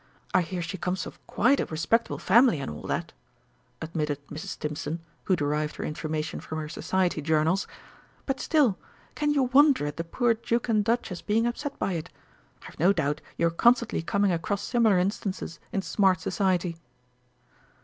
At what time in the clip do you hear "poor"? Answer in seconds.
10.03-10.33